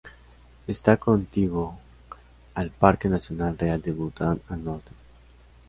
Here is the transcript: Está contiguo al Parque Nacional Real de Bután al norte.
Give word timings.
Está 0.65 0.97
contiguo 0.97 1.79
al 2.55 2.71
Parque 2.71 3.07
Nacional 3.07 3.55
Real 3.55 3.79
de 3.83 3.91
Bután 3.91 4.41
al 4.49 4.63
norte. 4.63 4.89